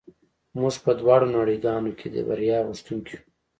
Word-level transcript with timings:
موږ 0.59 0.75
په 0.85 0.91
دواړو 0.99 1.27
نړۍ 1.37 1.57
ګانو 1.65 1.91
کې 1.99 2.07
د 2.11 2.17
بریا 2.27 2.57
غوښتونکي 2.67 3.11
یو 3.17 3.23